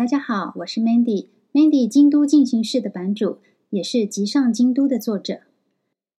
[0.00, 3.36] 大家好，我是 Mandy，Mandy 京都进行式的版主，
[3.68, 5.40] 也是集上京都的作者。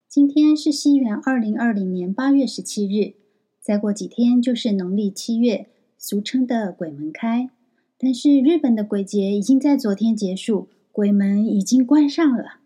[0.08, 3.14] 今天是西元二零二零年八月十七日，
[3.60, 5.66] 再过几天就是农历七月，
[5.98, 7.50] 俗称的鬼门开。
[7.98, 12.60] 但是日本的鬼节已经在昨天结束，鬼门已经关上了。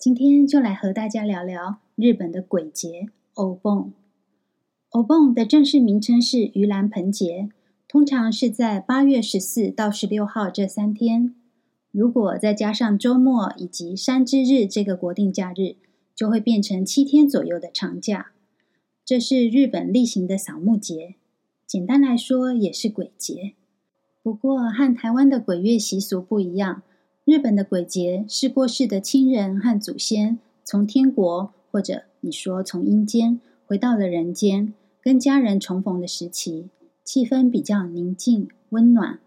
[0.00, 3.92] 今天就来和大家聊聊日本的鬼节——お盆。
[4.92, 7.50] お盆的正式名称是盂兰盆节。
[7.88, 11.34] 通常是在八月十四到十六号这三天，
[11.92, 15.76] 如果再加上周末以及山之日这个国定假日，
[16.14, 18.32] 就会变成七天左右的长假。
[19.04, 21.14] 这是日本例行的扫墓节，
[21.64, 23.52] 简单来说也是鬼节。
[24.20, 26.82] 不过和台湾的鬼月习俗不一样，
[27.24, 36.68] 日本的鬼节是过世的亲人和祖先从天国或者你说从阴间回到了人间，跟家人重逢的时期。
[37.06, 39.20] 气氛比较宁静温暖，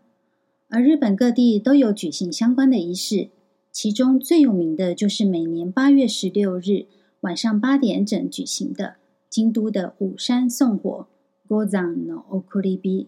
[0.67, 3.30] 而日本各地都有举行相关的仪式，
[3.71, 6.88] 其中最有名的就是每年八月十六日
[7.21, 8.97] 晚上八点整举行的
[9.30, 11.08] 京都的五山送火
[11.47, 13.08] Gozan no Okuribi。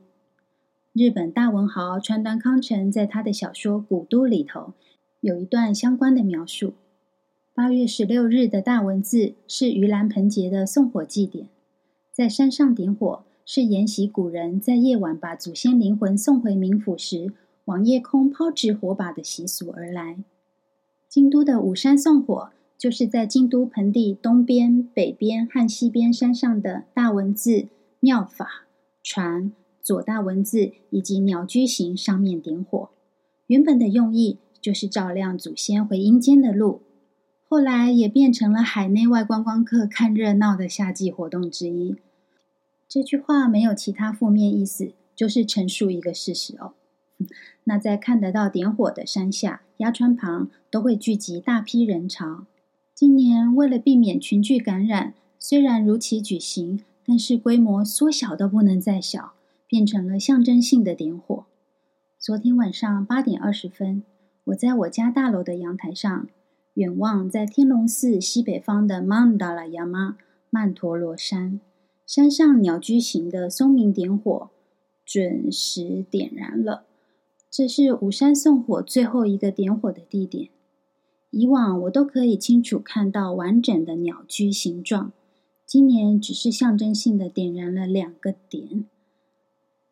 [0.94, 4.72] 日本大文豪川端康成在他的小说《古都》里头
[5.20, 6.76] 有一段相关的描述：
[7.54, 11.50] 八月十六日的大文字是盂兰盆节的送火祭典，
[12.14, 13.26] 在山上点火。
[13.54, 17.34] 是沿袭古人在夜晚把祖先灵魂送回冥府时，
[17.66, 20.24] 往夜空抛掷火把的习俗而来。
[21.10, 27.68] 京都的五山送火，就是在京都盆地东边、北边和西边山上的大文字
[28.00, 28.68] “妙法
[29.04, 29.52] 船”
[29.84, 32.90] 左大文字以及鸟居形上面点火。
[33.48, 36.84] 原本的用意就是照亮祖先回阴间的路，
[37.50, 41.98] 后来也变成了海内外观光客看热闹的夏季活动之一。
[42.94, 46.74] 这句话没有其他负面意思，就是陈述一个事实哦。
[47.64, 52.46] 那在看得到点火的山下、鸭川旁，都会聚集大批人潮。
[52.94, 59.36] 今年为了避免群聚感染，虽然如期举行，但是规模缩小到不能再小，
[59.66, 61.46] 变成了象征性的点火。
[62.20, 64.04] 昨天晚上八点二十分，
[64.44, 66.28] 我在我家大楼的阳台上，
[66.74, 70.18] 远望在天龙寺西北方的曼达拉亚妈
[70.50, 71.62] 曼陀罗山。
[72.14, 74.50] 山上鸟居形的松明点火
[75.06, 76.84] 准时点燃了，
[77.50, 80.50] 这是五山送火最后一个点火的地点。
[81.30, 85.14] 以往我都可以清楚看到完整的鸟居形状，
[85.66, 88.84] 今年只是象征性的点燃了两个点。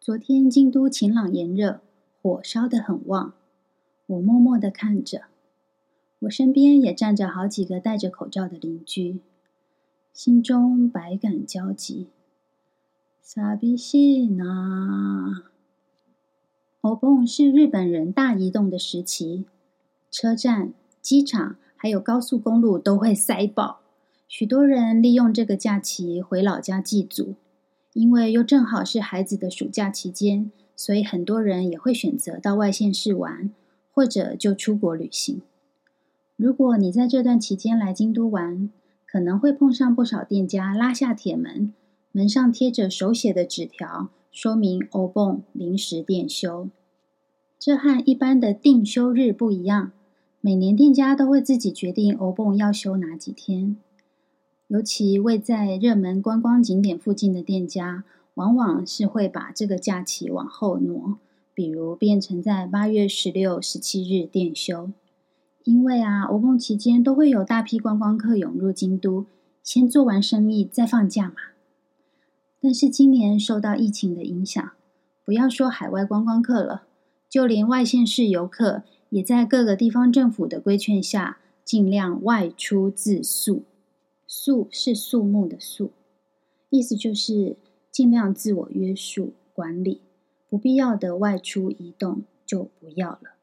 [0.02, 1.80] 昨天京都晴朗炎热，
[2.22, 3.34] 火烧得很旺，
[4.08, 5.22] 我默默地看着，
[6.20, 9.22] 我身边也站着好几个戴着口罩的邻居。
[10.22, 12.08] 心中百感交集。
[13.24, 15.44] 傻逼西那，
[16.82, 19.46] お盆是日本人大移动的时期，
[20.12, 23.80] 车站、机场还有高速公路都会塞爆，
[24.28, 27.36] 许多人利用这个假期回老家祭祖。
[27.94, 33.50] 因为又正好是孩子的暑假期间，所以很多人也会选择到外县市玩，
[33.94, 35.42] 或者就出国旅行。
[36.36, 38.70] 如果你在这段期间来京都玩，
[39.12, 41.74] 可能会碰上不少店家拉下铁门，
[42.12, 46.70] 门上贴着手写的纸条，说明欧泵临时店休。
[47.58, 49.92] 这和一般的定休日不一样，
[50.42, 53.76] 每年店家都会自己决定欧泵要休哪几天。
[54.68, 58.04] 尤其位在热门观光景点附近的店家，
[58.36, 61.18] 往往是会把这个假期往后挪，
[61.56, 64.92] 比如变成在八月十六、十七日店休。
[65.64, 69.26] 因为啊，欧盆期间都会有大批观光客涌入京都，
[69.62, 71.36] 先做完生意再放假嘛。
[72.62, 74.72] 但是今年受到疫情的影响，
[75.24, 76.84] 不要说海外观光客了，
[77.30, 83.64] 就连外县市游客也在各个地方政府的规劝下，尽量外出自宿。
[84.28, 85.92] 宿是肃穆的肃，
[86.70, 87.58] 意思就是
[87.92, 90.02] 尽量自我约束管理，
[90.48, 93.39] 不必要的外出移动就不要了。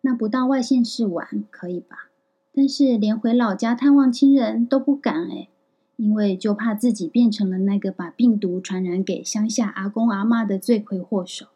[0.00, 2.10] 那不到外县市玩可以吧？
[2.52, 5.48] 但是连回老家探望亲人都不敢诶，
[5.96, 11.46] 因为就怕自己变成了那个把病毒传染给乡下阿公阿嬷的罪魁祸首。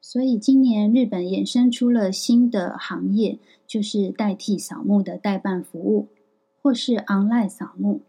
[0.00, 6.08] 所以今年日本衍生出了新的行业，就是代替扫墓的代办服务，
[6.60, 8.00] 或是 online 扫墓。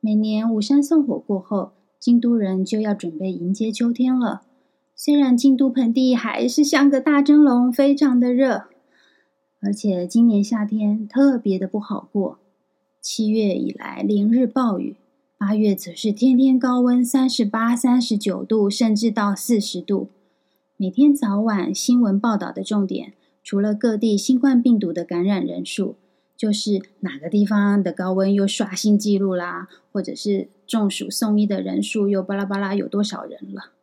[0.00, 4.45] 每年五山送火过后，京都人就要准备迎接秋天了。
[4.98, 8.64] 虽然京都盆地还是像个大蒸笼，非常的热，
[9.60, 12.38] 而且今年夏天特别的不好过。
[13.02, 14.96] 七月以来连日暴雨，
[15.36, 20.08] 八月则是天天高温三十八、三十九度，甚至到四十度。
[20.78, 23.12] 每天早晚新闻报道的重点，
[23.44, 25.96] 除了各地新冠病毒的感染人数，
[26.38, 33.75] 就是哪个地方的高温又刷新纪录啦，或者是中暑送医的人数又巴拉巴拉有多少人了。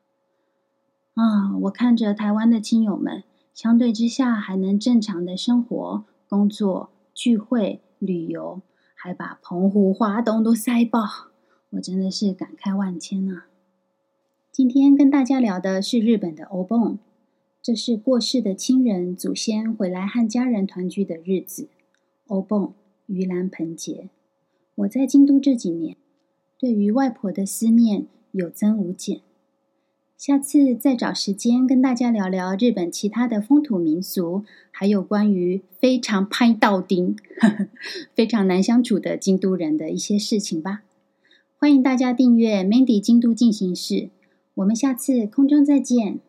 [1.64, 3.24] 我看着台湾的亲友们，
[3.54, 8.62] 相对之下还能正常的生活、工作、聚会、旅游，
[8.94, 11.00] 还把澎湖、花东都塞爆，
[11.70, 13.48] 我真的是感慨万千啊！
[14.52, 17.00] 今天跟大家聊的是日本的欧蹦，
[17.62, 21.70] 这是过世的亲人、祖先回来和家人团聚的日子。
[22.28, 22.74] 欧蹦，
[23.08, 24.10] 盂兰盆节。
[24.76, 25.96] 我在京都这几年，
[26.60, 29.22] 对于外婆的思念有增无减。
[30.26, 37.18] 下次再找时间跟大家聊聊日本其他的风土民俗，还有关于非常拍到丁、
[38.16, 40.84] 非常难相处的京都人的一些事情吧。
[41.58, 44.12] 欢迎大家订阅 Mandy 京都进行式。
[44.54, 46.20] 我们下次空中再见。